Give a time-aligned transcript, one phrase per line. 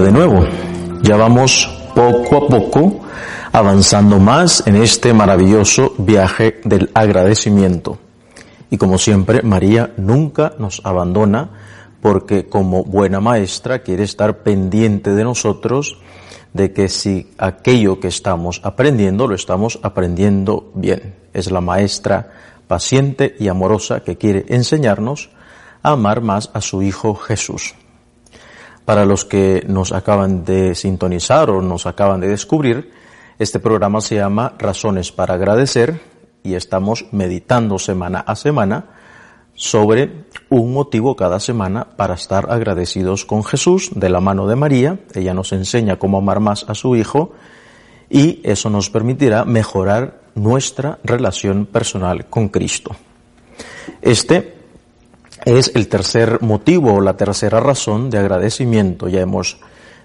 [0.00, 0.46] De nuevo.
[1.02, 3.00] Ya vamos poco a poco
[3.52, 7.98] avanzando más en este maravilloso viaje del agradecimiento.
[8.70, 11.50] Y como siempre, María nunca nos abandona
[12.00, 15.98] porque como buena maestra quiere estar pendiente de nosotros
[16.54, 21.14] de que si aquello que estamos aprendiendo lo estamos aprendiendo bien.
[21.34, 22.32] Es la maestra
[22.66, 25.28] paciente y amorosa que quiere enseñarnos
[25.82, 27.74] a amar más a su Hijo Jesús.
[28.90, 32.90] Para los que nos acaban de sintonizar o nos acaban de descubrir,
[33.38, 36.00] este programa se llama Razones para agradecer
[36.42, 38.86] y estamos meditando semana a semana
[39.54, 44.98] sobre un motivo cada semana para estar agradecidos con Jesús de la mano de María.
[45.14, 47.30] Ella nos enseña cómo amar más a su Hijo
[48.08, 52.96] y eso nos permitirá mejorar nuestra relación personal con Cristo.
[54.02, 54.59] Este
[55.44, 59.08] es el tercer motivo o la tercera razón de agradecimiento.
[59.08, 59.58] Ya hemos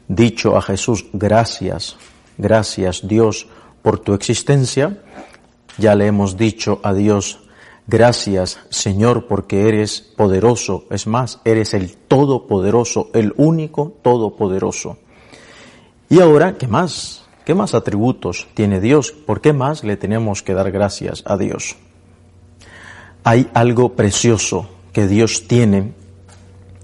[0.08, 1.98] dicho a Jesús, gracias,
[2.38, 3.48] gracias Dios
[3.82, 5.02] por tu existencia.
[5.78, 7.40] Ya le hemos dicho a Dios,
[7.88, 10.86] gracias Señor porque eres poderoso.
[10.90, 14.98] Es más, eres el todopoderoso, el único todopoderoso.
[16.10, 17.24] Y ahora, ¿qué más?
[17.46, 19.12] ¿Qué más atributos tiene Dios?
[19.12, 21.76] ¿Por qué más le tenemos que dar gracias a Dios?
[23.24, 25.92] Hay algo precioso que Dios tiene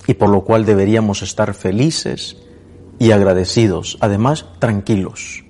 [0.05, 2.35] y por lo cual deberíamos estar felices
[2.99, 5.45] y agradecidos, además tranquilos.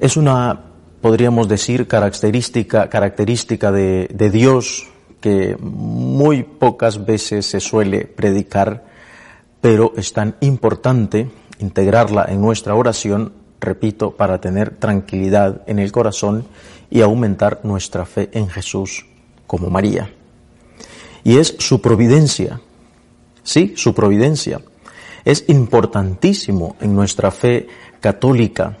[0.00, 0.64] Es una,
[1.00, 4.88] podríamos decir, característica, característica de, de Dios
[5.20, 8.84] que muy pocas veces se suele predicar,
[9.60, 16.46] pero es tan importante integrarla en nuestra oración, repito, para tener tranquilidad en el corazón
[16.90, 19.06] y aumentar nuestra fe en Jesús
[19.46, 20.10] como María
[21.24, 22.60] y es su providencia.
[23.42, 24.60] Sí, su providencia.
[25.24, 27.68] Es importantísimo en nuestra fe
[28.00, 28.78] católica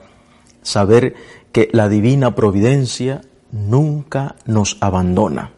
[0.62, 1.14] saber
[1.52, 5.50] que la divina providencia nunca nos abandona,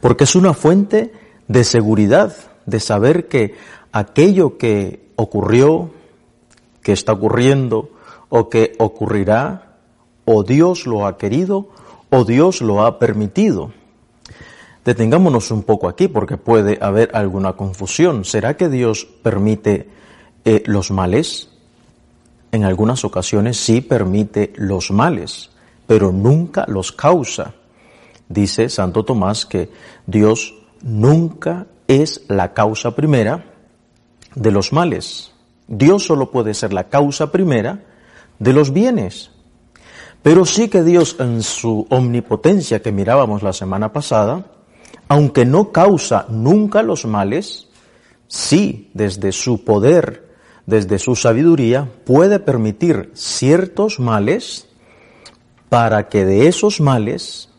[0.00, 1.12] porque es una fuente
[1.48, 2.36] de seguridad,
[2.66, 3.54] de saber que
[3.92, 5.90] aquello que ocurrió,
[6.82, 7.90] que está ocurriendo
[8.28, 9.76] o que ocurrirá,
[10.24, 11.68] o Dios lo ha querido
[12.14, 13.72] o Dios lo ha permitido.
[14.84, 18.24] Detengámonos un poco aquí porque puede haber alguna confusión.
[18.24, 19.88] ¿Será que Dios permite
[20.44, 21.48] eh, los males?
[22.52, 25.50] En algunas ocasiones sí permite los males,
[25.86, 27.54] pero nunca los causa.
[28.28, 29.70] Dice Santo Tomás que
[30.06, 33.44] Dios nunca es la causa primera
[34.34, 35.32] de los males.
[35.66, 37.84] Dios solo puede ser la causa primera
[38.38, 39.30] de los bienes.
[40.22, 44.46] Pero sí que Dios en su omnipotencia que mirábamos la semana pasada,
[45.08, 47.68] aunque no causa nunca los males,
[48.26, 50.34] sí desde su poder,
[50.66, 54.68] desde su sabiduría, puede permitir ciertos males
[55.68, 57.50] para que de esos males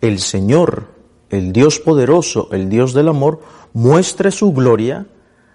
[0.00, 0.94] el Señor,
[1.30, 5.06] el Dios poderoso, el Dios del amor, muestre su gloria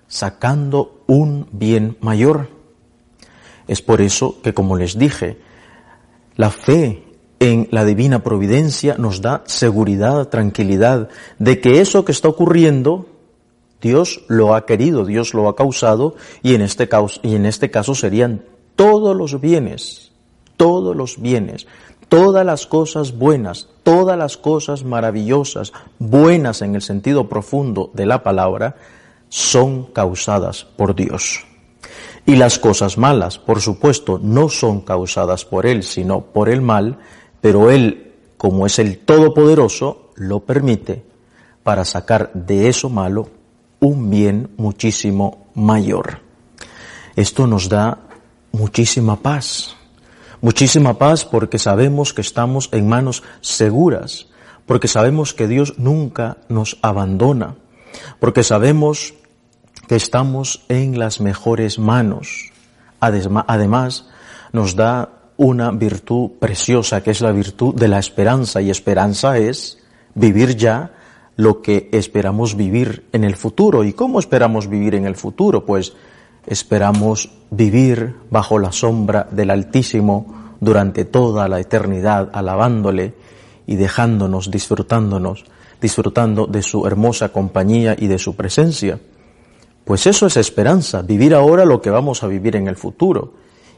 [0.08, 2.50] sacando un bien mayor.
[3.68, 5.40] Es por eso que, como les dije,
[6.36, 7.04] la fe
[7.44, 11.10] en la divina providencia nos da seguridad, tranquilidad
[11.40, 13.08] de que eso que está ocurriendo,
[13.82, 17.70] Dios lo ha querido, Dios lo ha causado y en este caso, y en este
[17.70, 18.46] caso serían
[18.78, 20.14] todos los bienes,
[20.56, 21.68] todos los bienes,
[22.08, 28.24] todas las cosas buenas, todas las cosas maravillosas, buenas en el sentido profundo de la
[28.24, 28.78] palabra,
[29.28, 31.46] son causadas por Dios.
[32.26, 37.00] Y las cosas malas, por supuesto, no son causadas por Él, sino por el mal,
[37.44, 41.04] pero Él, como es el Todopoderoso, lo permite
[41.62, 43.28] para sacar de eso malo
[43.82, 46.20] un bien muchísimo mayor.
[47.18, 47.98] Esto nos da
[48.54, 49.76] muchísima paz,
[50.40, 54.28] muchísima paz porque sabemos que estamos en manos seguras,
[54.66, 57.58] porque sabemos que Dios nunca nos abandona,
[58.22, 59.16] porque sabemos
[59.90, 62.54] que estamos en las mejores manos.
[63.02, 64.08] Además,
[64.54, 69.80] nos da una virtud preciosa que es la virtud de la esperanza y esperanza es
[70.16, 70.92] vivir ya
[71.36, 73.84] lo que esperamos vivir en el futuro.
[73.84, 75.66] ¿Y cómo esperamos vivir en el futuro?
[75.66, 75.94] Pues
[76.46, 83.14] esperamos vivir bajo la sombra del Altísimo durante toda la eternidad, alabándole
[83.66, 85.46] y dejándonos, disfrutándonos,
[85.82, 89.00] disfrutando de su hermosa compañía y de su presencia.
[89.84, 93.34] Pues eso es esperanza, vivir ahora lo que vamos a vivir en el futuro.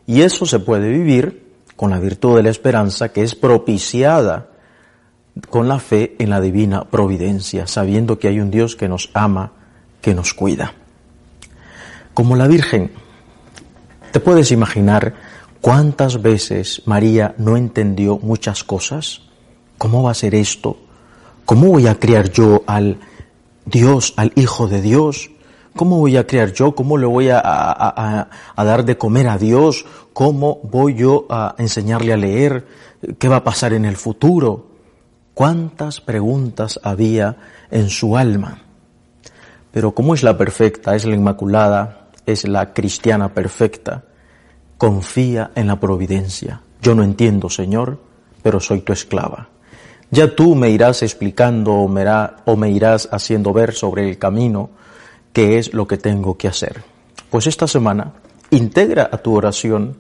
[0.06, 1.45] Y eso se puede vivir
[1.76, 4.50] con la virtud de la esperanza que es propiciada
[5.50, 9.52] con la fe en la divina providencia, sabiendo que hay un Dios que nos ama,
[10.02, 10.74] que nos cuida.
[12.14, 12.92] Como la Virgen,
[14.16, 15.14] ¿Te puedes imaginar
[15.60, 19.24] cuántas veces María no entendió muchas cosas?
[19.78, 20.78] ¿Cómo va a ser esto?
[21.44, 22.98] ¿Cómo voy a criar yo al
[23.66, 25.32] Dios, al Hijo de Dios?
[25.76, 26.74] ¿Cómo voy a criar yo?
[26.74, 29.86] ¿Cómo le voy a, a, dar de comer a Dios?
[30.14, 32.66] ¿Cómo voy yo a enseñarle a leer?
[33.20, 34.68] ¿Qué va a pasar en el futuro?
[35.34, 37.36] ¿Cuántas preguntas había
[37.72, 38.62] en su alma?
[39.72, 44.06] Pero como es la perfecta, es la inmaculada, es la cristiana perfecta,
[44.78, 46.62] confía en la providencia.
[46.82, 48.00] Yo no entiendo, Señor,
[48.42, 49.50] pero soy tu esclava.
[50.10, 54.70] Ya tú me irás explicando o me irás haciendo ver sobre el camino
[55.36, 56.82] qué es lo que tengo que hacer.
[57.30, 58.14] Pues esta semana
[58.52, 59.98] integra a tu oración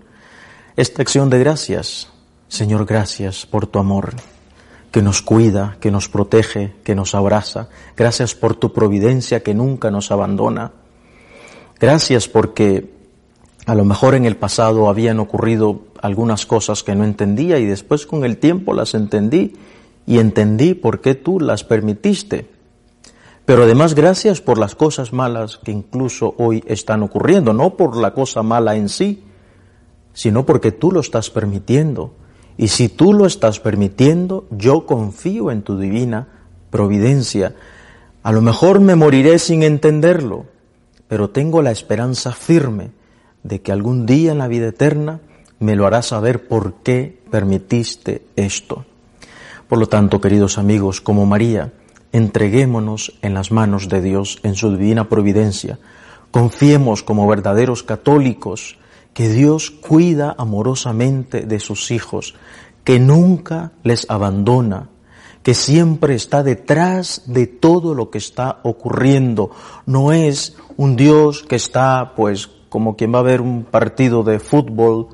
[0.78, 2.08] esta acción de gracias.
[2.48, 4.14] Señor, gracias por tu amor
[4.92, 7.68] que nos cuida, que nos protege, que nos abraza.
[7.98, 10.72] Gracias por tu providencia que nunca nos abandona.
[11.82, 12.94] Gracias porque
[13.66, 18.06] a lo mejor en el pasado habían ocurrido algunas cosas que no entendía y después
[18.06, 19.54] con el tiempo las entendí
[20.08, 22.55] y entendí por qué tú las permitiste.
[23.46, 28.14] Pero además gracias por las cosas malas que incluso hoy están ocurriendo, no por la
[28.14, 29.24] cosa mala en sí,
[30.14, 32.14] sino porque tú lo estás permitiendo
[32.58, 36.28] y si tú lo estás permitiendo, yo confío en tu divina
[36.70, 37.56] providencia.
[38.24, 40.46] A lo mejor me moriré sin entenderlo,
[41.08, 42.92] pero tengo la esperanza firme
[43.44, 45.20] de que algún día en la vida eterna
[45.60, 48.86] me lo harás saber por qué permitiste esto.
[49.68, 51.74] Por lo tanto, queridos amigos, como María,
[52.16, 55.80] entreguémonos en las manos de Dios, en su divina providencia.
[56.32, 58.78] Confiemos como verdaderos católicos
[59.14, 62.34] que Dios cuida amorosamente de sus hijos,
[62.86, 64.88] que nunca les abandona,
[65.44, 69.52] que siempre está detrás de todo lo que está ocurriendo.
[69.86, 74.40] No es un Dios que está, pues, como quien va a ver un partido de
[74.40, 75.10] fútbol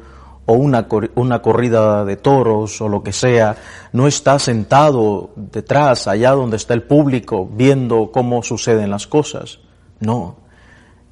[0.46, 3.56] o una, una corrida de toros o lo que sea,
[3.94, 9.60] no está sentado detrás, allá donde está el público, viendo cómo suceden las cosas.
[10.00, 10.38] No,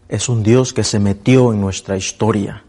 [0.08, 2.64] es un Dios que se metió en nuestra historia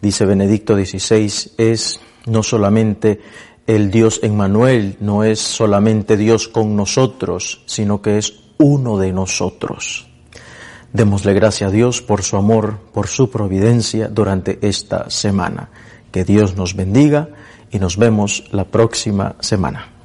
[0.00, 3.20] dice Benedicto XVI, es no solamente
[3.66, 9.12] el Dios en Manuel, no es solamente Dios con nosotros, sino que es uno de
[9.12, 10.09] nosotros.
[10.92, 15.68] Démosle gracias a Dios por su amor, por su providencia durante esta semana.
[16.10, 17.28] Que Dios nos bendiga
[17.70, 19.99] y nos vemos la próxima semana.